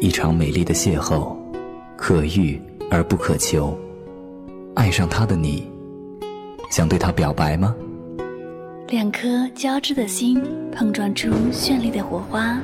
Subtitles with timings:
[0.00, 1.36] 一场美丽的邂逅，
[1.96, 3.78] 可遇而不可求。
[4.74, 5.66] 爱上他的你，
[6.70, 7.74] 想对他表白吗？
[8.88, 10.42] 两颗交织的心
[10.72, 12.58] 碰撞出绚丽的火花，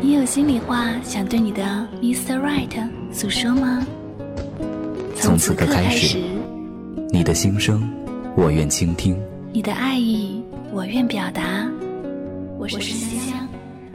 [0.00, 1.62] 你有心里话想对你的
[2.00, 2.38] Mr.
[2.40, 3.86] Right 诉说吗？
[5.16, 6.18] 从此刻开始，
[7.10, 7.88] 你的心声，
[8.36, 9.14] 我愿倾听；
[9.52, 10.42] 你的爱意，
[10.72, 11.71] 我愿表达。
[12.62, 13.48] 我是香香，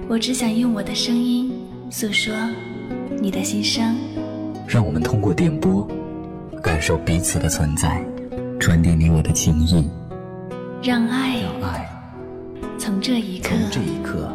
[0.09, 1.49] 我只想用我的声音
[1.89, 2.33] 诉说
[3.21, 3.95] 你的心声。
[4.67, 5.87] 让我们通过电波。
[6.61, 8.03] 感受彼此的存在，
[8.59, 9.89] 传递你我的情谊，
[10.83, 11.89] 让爱让爱
[12.77, 14.29] 从这一刻从这一刻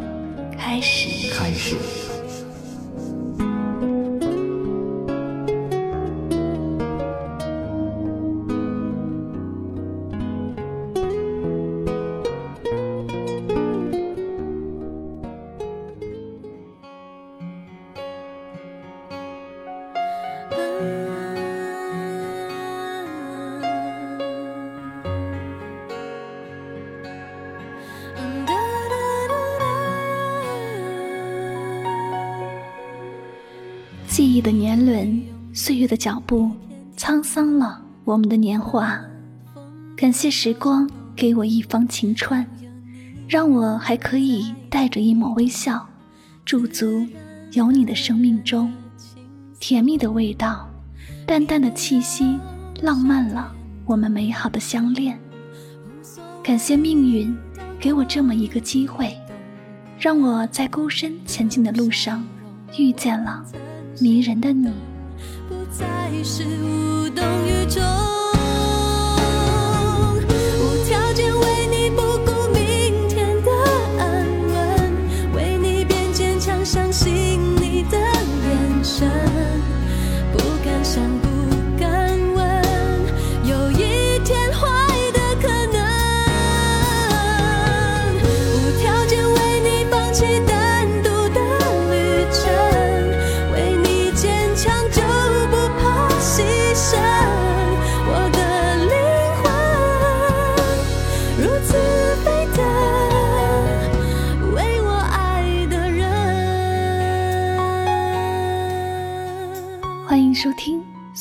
[0.57, 1.75] 开始开始。
[34.33, 35.21] 忆的年轮，
[35.53, 36.49] 岁月的脚步，
[36.97, 38.99] 沧桑了我们的年华。
[39.95, 42.43] 感谢时光给我一方晴川，
[43.27, 45.87] 让我还可以带着一抹微笑，
[46.43, 47.05] 驻足
[47.51, 48.73] 有你的生命中。
[49.59, 50.67] 甜蜜的味道，
[51.27, 52.39] 淡淡的气息，
[52.81, 53.53] 浪漫了
[53.85, 55.15] 我们美好的相恋。
[56.41, 57.37] 感谢命运
[57.79, 59.15] 给我这么一个机会，
[59.99, 62.25] 让我在孤身前进的路上
[62.79, 63.45] 遇见了。
[63.99, 64.69] 迷人的你，
[65.47, 67.81] 不再是无动于衷，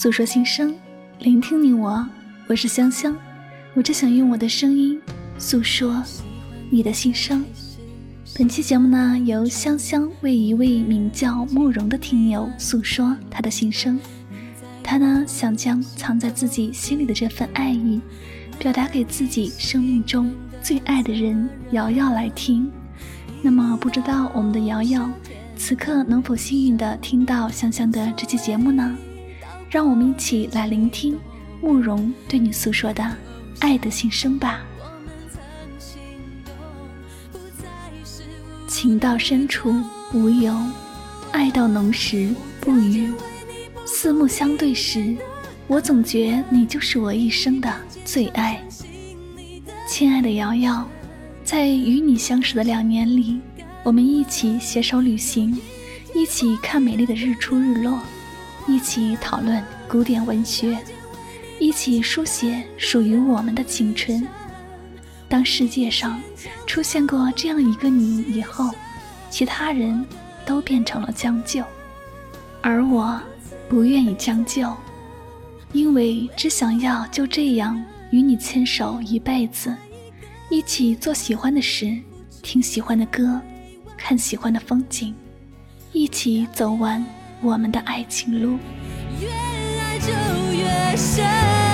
[0.02, 0.74] 诉说心声，
[1.20, 2.04] 聆听你我，
[2.48, 3.16] 我是香香，
[3.72, 5.00] 我只想用我的声音
[5.38, 6.02] 诉说
[6.70, 7.44] 你的心声。
[8.36, 13.96] 本期节目呢，由香香为一位名叫慕容的听友诉说他的心声。
[14.82, 18.00] 他呢，想将藏在自己心里的这份爱意，
[18.58, 22.68] 表达给自己生命中最爱的人瑶瑶来听。
[23.40, 25.08] 那么，不知道我们的瑶瑶
[25.56, 28.96] 此刻能否幸运的听到香香的这期节目呢？
[29.72, 31.18] 让我们一起来聆听
[31.62, 33.02] 慕容对你诉说的
[33.60, 34.60] 爱的心声吧。
[38.68, 39.74] 情到深处
[40.12, 40.54] 无由，
[41.30, 43.10] 爱到浓时不语。
[43.86, 45.16] 四目相对时，
[45.66, 47.74] 我总觉你就是我一生的
[48.04, 48.62] 最爱。
[49.88, 50.86] 亲爱的瑶瑶，
[51.44, 53.40] 在与你相识的两年里，
[53.82, 55.58] 我们一起携手旅行，
[56.14, 57.98] 一起看美丽的日出日落。
[58.66, 60.78] 一起讨论古典文学，
[61.58, 64.26] 一起书写属于我们的青春。
[65.28, 66.20] 当世界上
[66.66, 68.70] 出现过这样一个你以后，
[69.30, 70.04] 其他人
[70.44, 71.64] 都变成了将就，
[72.60, 73.20] 而我
[73.68, 74.72] 不愿意将就，
[75.72, 79.74] 因为只想要就这样与你牵手一辈子，
[80.50, 81.98] 一起做喜欢的事，
[82.42, 83.40] 听喜欢的歌，
[83.96, 85.14] 看喜欢的风景，
[85.92, 87.04] 一起走完。
[87.42, 88.56] 我们的爱情路，
[89.20, 90.12] 越爱就
[90.52, 91.71] 越深。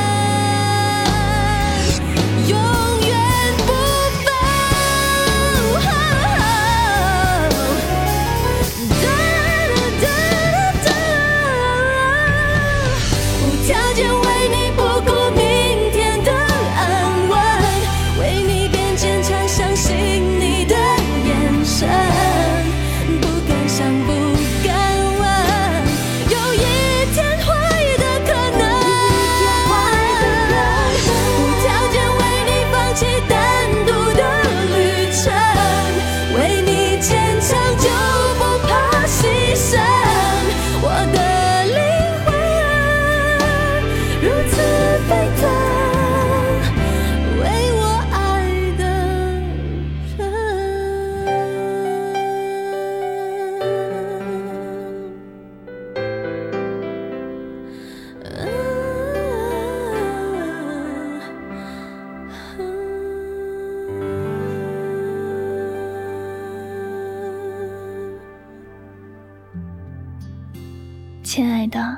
[71.38, 71.96] 亲爱的，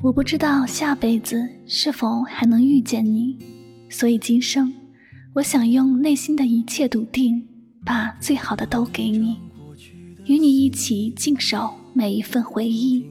[0.00, 3.36] 我不知道下辈子是否还能遇见你，
[3.90, 4.72] 所以今生，
[5.34, 7.46] 我想用内心的一切笃定，
[7.84, 9.36] 把最好的都给你，
[10.24, 13.04] 与你一起静守每一份回忆。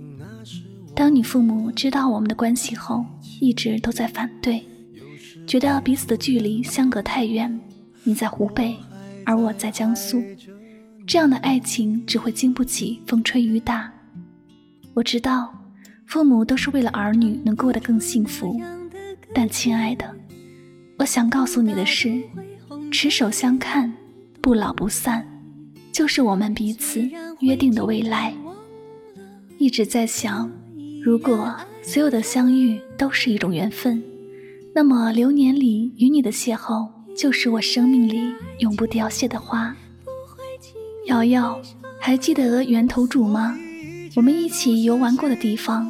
[0.95, 3.05] 当你父母知道我们的关系后，
[3.39, 4.63] 一直都在反对，
[5.45, 7.59] 觉得彼此的距离相隔太远。
[8.03, 8.75] 你在湖北，
[9.23, 10.19] 而我在江苏，
[11.05, 13.93] 这样的爱情只会经不起风吹雨打。
[14.95, 15.53] 我知道，
[16.09, 18.59] 父母都是为了儿女能过得更幸福，
[19.31, 20.11] 但亲爱的，
[20.97, 22.19] 我想告诉你的是，
[22.91, 23.93] 持手相看，
[24.41, 25.23] 不老不散，
[25.91, 27.07] 就是我们彼此
[27.41, 28.33] 约定的未来。
[29.59, 30.51] 一直在想，
[31.03, 34.01] 如果所有的相遇都是一种缘分，
[34.73, 39.75] 那么流年里与你的邂逅，就是我生命里永不凋谢的花。
[41.05, 41.61] 瑶瑶，
[41.99, 43.55] 还记得源头主吗？
[44.15, 45.87] 我们一起游玩过的地方，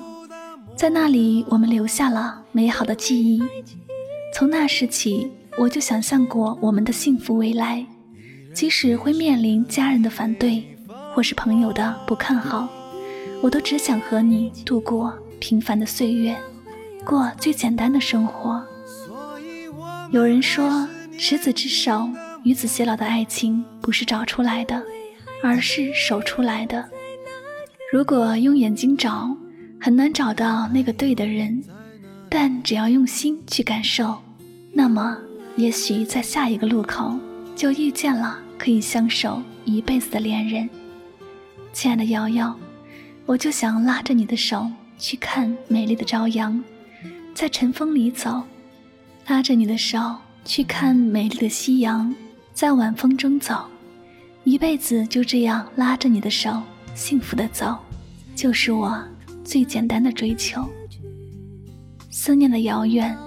[0.79, 3.43] 在那里我们留下了美好的记忆。
[4.33, 7.85] 从那时起，我就想象过我们的幸福未来，
[8.53, 10.63] 即使会面临家人的反对，
[11.13, 12.65] 或是朋友的不看好，
[13.41, 16.33] 我都只想和你度过平凡的岁月，
[17.03, 18.65] 过最简单的生活。
[20.11, 20.87] 有人说，
[21.17, 22.07] 执子之手，
[22.43, 24.81] 与子偕老的爱情不是找出来的，
[25.43, 26.89] 而是守出来的。
[27.91, 29.35] 如果用眼睛找，
[29.79, 31.61] 很难找到那个对的人；
[32.29, 34.21] 但只要用心去感受，
[34.73, 35.17] 那么
[35.55, 37.17] 也许在下一个路口
[37.55, 40.69] 就遇见了可以相守一辈子的恋人。
[41.71, 42.53] 亲爱的瑶瑶，
[43.25, 46.61] 我就想拉着你的手去看美丽的朝阳，
[47.33, 48.43] 在晨风里走；
[49.27, 49.97] 拉着你的手
[50.43, 52.13] 去看美丽的夕阳，
[52.53, 53.65] 在晚风中走。
[54.43, 56.61] 一辈子就这样拉着你的手。
[56.95, 57.77] 幸福的走，
[58.35, 59.01] 就是我
[59.49, 60.63] 最简单的追求。
[62.11, 63.17] 思念的遥远，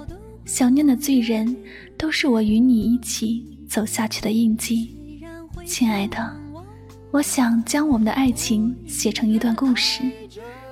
[0.44, 1.56] 想念的醉人，
[1.98, 4.96] 都是我与你一起走下去的印记。
[5.66, 6.32] 亲爱的，
[7.10, 10.04] 我想将我们的爱情写成一段故事，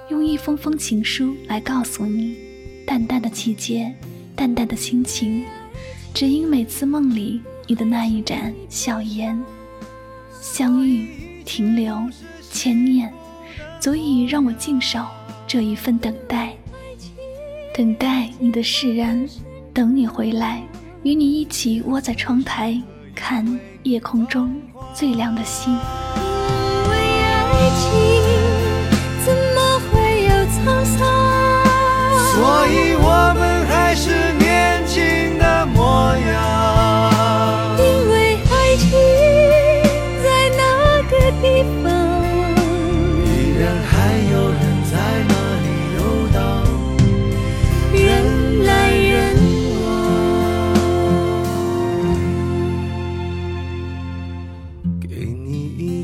[0.09, 2.37] 用一封封情书来告诉你。
[2.87, 3.93] 淡淡的季节，
[4.37, 5.45] 淡淡的心情，
[6.15, 9.37] 只因每次梦里你的那一盏笑颜，
[10.41, 11.09] 相遇，
[11.45, 12.01] 停留。
[12.53, 13.13] 牵念，
[13.81, 15.05] 足以让我静守
[15.53, 16.53] 这一份等待，
[17.75, 19.29] 等待你的释然，
[19.75, 20.63] 等你回来，
[21.03, 22.81] 与你一起窝在窗台，
[23.17, 23.45] 看
[23.83, 24.55] 夜空中
[24.95, 25.73] 最亮的星。
[25.73, 25.79] 因
[26.89, 27.91] 为爱情，
[29.25, 31.03] 怎么会有沧桑？
[32.33, 32.95] 所以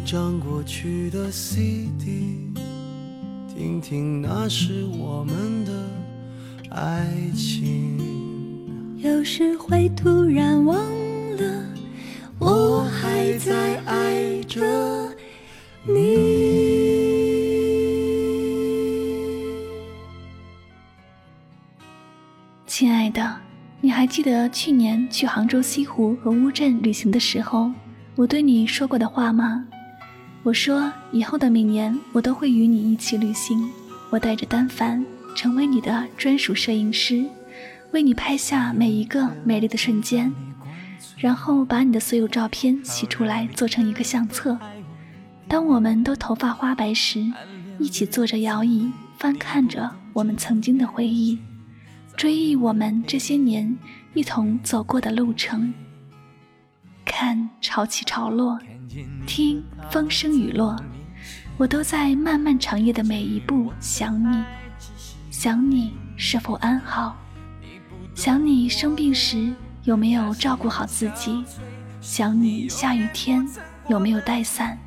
[0.07, 2.39] 张过去的 CD，
[3.53, 5.73] 听听那时我们的
[6.71, 7.99] 爱情。
[8.99, 10.77] 有时会突然忘
[11.37, 11.67] 了，
[12.39, 14.63] 我还在爱着
[15.83, 15.97] 你。
[22.69, 23.39] 亲爱的，
[23.81, 27.73] 你还记得去年去杭州西湖和乌镇旅行的时候，
[28.15, 29.67] 我对你说过的话吗？
[30.47, 33.69] 我说，以后的每年我都会与你一起旅行。
[34.11, 37.25] 我带着单反，成为你的专属摄影师，
[37.91, 40.33] 为你拍下每一个美丽的瞬间，
[41.19, 44.57] 然后把你的所有照片洗出来，做成一个相册。
[45.49, 47.27] 当我们都头发花白时，
[47.81, 48.89] 一起坐着摇椅，
[49.19, 51.37] 翻看着我们曾经的回忆，
[52.17, 53.77] 追忆我们这些年
[54.15, 55.75] 一同走过的路程。
[57.05, 58.57] 看潮起潮落。
[59.27, 60.77] 听风声雨落，
[61.57, 64.45] 我都在漫漫长夜的每一步想你，
[65.31, 67.17] 想你是否安好，
[68.15, 69.53] 想你生病时
[69.85, 71.45] 有没有照顾好自己，
[72.01, 73.47] 想你下雨天
[73.89, 74.79] 有没有带伞，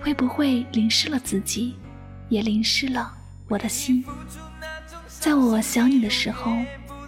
[0.00, 1.74] 会不会淋湿了自己，
[2.28, 3.12] 也淋湿了
[3.48, 4.04] 我的心。
[5.06, 6.56] 在我想你的时候，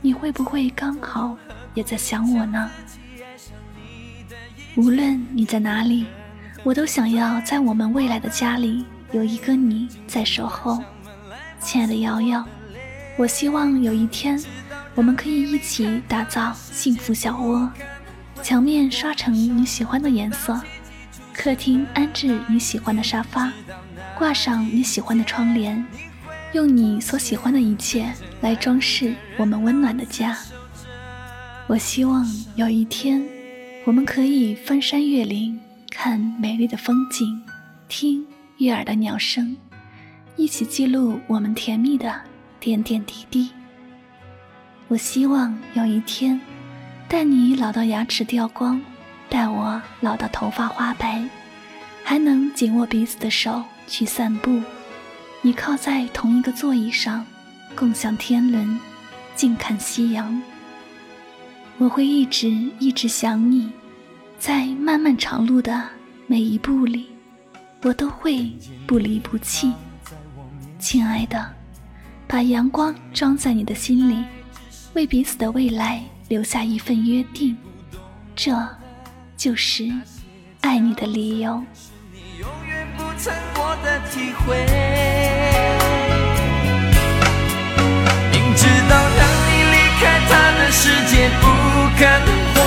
[0.01, 1.37] 你会不会刚好
[1.75, 2.71] 也在想我呢？
[4.77, 6.07] 无论你在哪里。
[6.65, 10.81] 我都想要在我们未来的家里有一个你在守候，
[11.61, 12.45] 亲爱的瑶瑶。
[13.19, 14.41] 我希望有一天，
[14.95, 17.69] 我们可以一起打造幸福小窝，
[18.45, 20.61] 墙面刷成你喜欢的颜色，
[21.35, 23.53] 客厅安置你喜欢的沙发，
[24.17, 25.85] 挂上你喜欢的窗帘，
[26.53, 30.39] 用你所喜欢的一切来装饰我们温暖的家。
[31.67, 33.21] 我希望有一天，
[33.85, 35.61] 我们可以翻山越岭，
[35.93, 37.39] 看美丽的风景，
[37.87, 39.55] 听悦耳的鸟声，
[40.37, 42.19] 一起记录我们甜蜜的
[42.59, 43.51] 点点滴滴。
[44.89, 46.41] 我希望有一天，
[47.09, 48.81] 带你老到牙齿掉光，
[49.29, 51.23] 带我老到头发花白，
[52.03, 54.63] 还能紧握彼此的手去散步。
[55.43, 57.25] 倚靠在同一个座椅上，
[57.77, 58.81] 共享天伦，
[59.37, 60.43] 静看夕阳。
[61.77, 63.71] 我会一直一直想你，
[64.43, 65.81] 在漫漫长路的
[66.27, 67.09] 每一步里，
[67.83, 68.51] 我都会
[68.89, 69.73] 不离不弃。
[70.81, 71.49] 亲爱的，
[72.27, 74.25] 把阳光装在你的心里，
[74.95, 77.57] 为彼此的未来留下一份约定，
[78.35, 78.53] 这
[79.37, 79.89] 就是
[80.63, 81.63] 爱你的理由。
[81.93, 82.45] 明
[88.57, 91.47] 知道当你离开他的世界不
[91.97, 92.59] 可能会，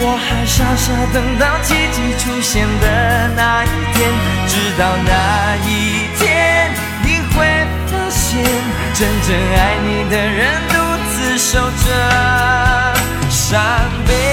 [0.00, 4.10] 我还傻傻等到奇迹出现的那一天，
[4.48, 5.70] 直到那一
[6.18, 6.20] 天
[7.04, 7.36] 你会
[7.86, 8.42] 发现，
[8.94, 10.74] 真正爱你的人独
[11.12, 11.86] 自守着
[13.30, 13.60] 伤
[14.06, 14.31] 悲。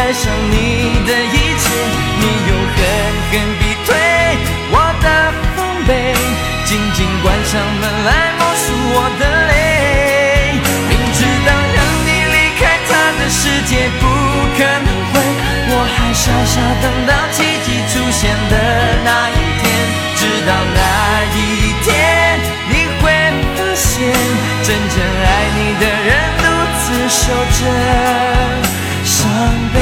[0.00, 0.54] 爱上你
[1.06, 1.68] 的一切？
[2.20, 2.78] 你又狠
[3.30, 3.88] 狠逼退
[4.72, 5.06] 我的
[5.54, 5.90] 防备。
[6.64, 10.56] 紧紧关上门来默数我的泪，
[10.88, 14.02] 明知道让你离开他的世界不
[14.56, 15.20] 可能会，
[15.68, 18.56] 我还傻傻等到奇迹出现的
[19.04, 19.68] 那一天，
[20.16, 20.80] 直到那
[21.36, 21.38] 一
[21.84, 21.88] 天
[22.70, 23.04] 你会
[23.54, 24.08] 发现，
[24.64, 24.96] 真正
[25.28, 25.28] 爱
[25.58, 26.08] 你的人
[26.40, 26.44] 独
[26.80, 27.20] 自守
[27.58, 27.60] 着
[29.04, 29.28] 伤
[29.74, 29.76] 悲，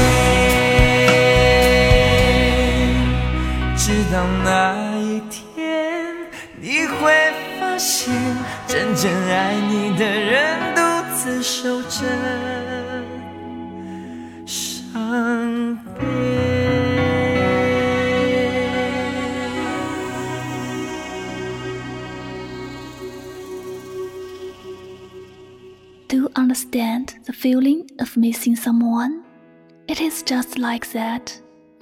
[4.18, 4.84] 到那。
[8.66, 10.80] 真正爱你的人独
[11.14, 12.00] 自守着
[14.46, 16.04] 伤悲。
[26.08, 29.22] Do you understand the feeling of missing someone?
[29.86, 31.32] It is just like that.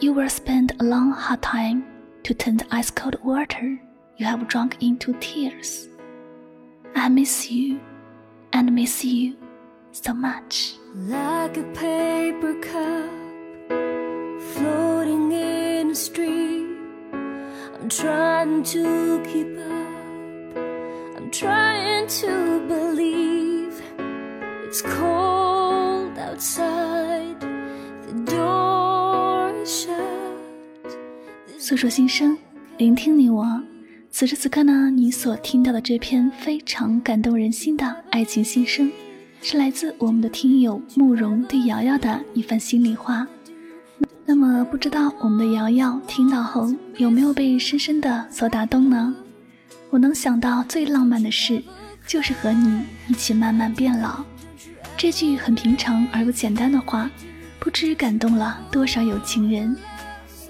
[0.01, 1.85] You will spend a long hard time
[2.28, 3.80] to turn the ice cold water
[4.18, 5.88] you have drunk into tears.
[6.94, 7.80] I miss you
[8.52, 9.38] and miss you
[9.94, 10.74] so much.
[10.94, 13.10] Like a paper cup
[14.52, 20.58] floating in a stream, I'm trying to keep up.
[21.16, 23.82] I'm trying to believe
[24.66, 28.67] it's cold outside, the door
[31.68, 32.38] 诉说心声，
[32.78, 33.62] 聆听你我。
[34.10, 38.90] 此时此刻呢，你所听到的这篇非常感动人心的爱情心声，
[39.42, 43.28] 是来自我们的听友慕容对瑶瑶的一番心里话。
[44.26, 49.14] 那么，不知道我们的瑶瑶听到后有没有被深深的所打动呢？
[49.90, 51.62] 我能想到最浪漫的事，
[52.08, 54.24] 就是和你一起慢慢变老。
[54.96, 57.12] 这句很平常而又简单的话，
[57.60, 59.76] 不知感动了多少有情人。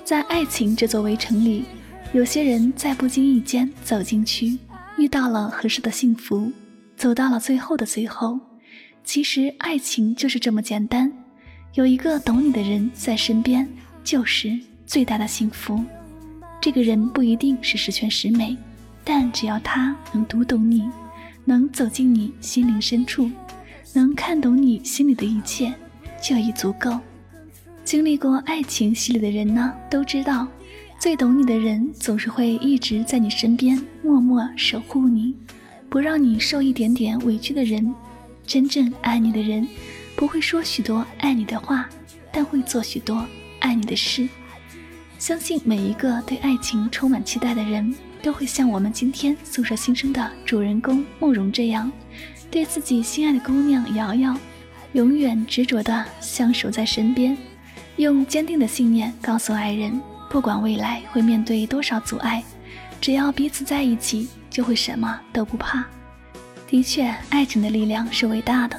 [0.07, 1.65] 在爱情这座围城里。
[2.13, 4.57] 有些人在不经意间走进去，
[4.97, 6.49] 遇到了合适的幸福，
[6.95, 8.39] 走到了最后的最后。
[9.03, 11.11] 其实爱情就是这么简单，
[11.73, 13.67] 有一个懂你的人在身边，
[14.01, 15.83] 就是最大的幸福。
[16.61, 18.55] 这个人不一定是十全十美，
[19.03, 20.89] 但只要他能读懂你，
[21.43, 23.29] 能走进你心灵深处，
[23.93, 25.73] 能看懂你心里的一切，
[26.23, 26.97] 就已足够。
[27.87, 30.45] 经历过爱情洗礼的人呢，都知道。
[30.99, 35.33] 最懂你的人，总是会一直在你身边，默默守护你，
[35.87, 37.95] 不让你受一点点委屈的人。
[38.45, 39.65] 真正爱你的人，
[40.17, 41.87] 不会说许多爱你的话，
[42.29, 43.25] 但会做许多
[43.59, 44.27] 爱你的事。
[45.17, 51.89] 相信每一个对爱情充满期待的人，都会像我们今天诉说心声的主人公慕容这样，
[52.51, 54.37] 对自己心爱的姑娘瑶瑶，
[54.91, 57.37] 永远执着的相守在身边，
[57.97, 59.99] 用坚定的信念告诉爱人。
[60.29, 62.43] 不管未来会面对多少阻碍，
[62.99, 65.85] 只要彼此在一起，就会什么都不怕。
[66.67, 68.77] 的确，爱情的力量是伟大的。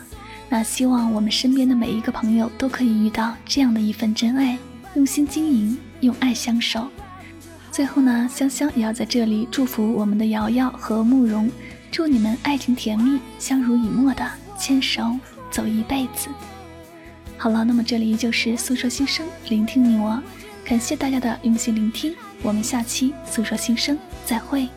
[0.50, 4.58] 那希望我们身边的每一个朋友都可以遇到这样的一份真爱，
[4.94, 6.86] 用心经营，用爱相守。
[7.72, 11.50] 最后呢，香香也要在这里祝福我们的瑶瑶和慕容，
[11.90, 14.26] 祝你们爱情甜蜜，相濡以沫的
[14.58, 15.18] 牵手
[15.50, 16.28] 走一辈子。
[17.40, 20.20] 好了，那么这里依旧是诉说心声，聆听你我，
[20.64, 24.68] 感谢大家的用心聆听，我们下期诉说心声再会。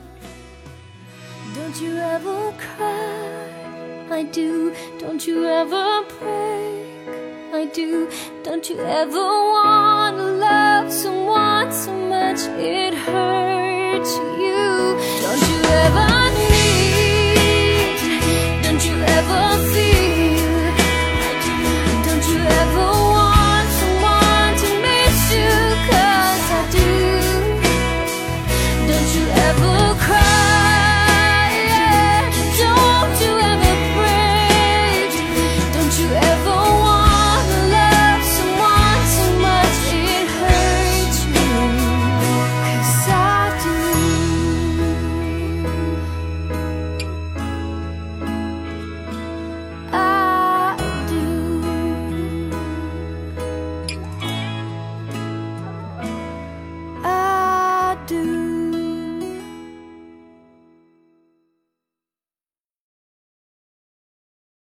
[1.56, 4.72] Don't you ever cry, I do.
[5.00, 8.08] Don't you ever break, I do.
[8.44, 14.98] Don't you ever wanna love someone so much it hurts you.
[15.20, 16.11] Don't you ever.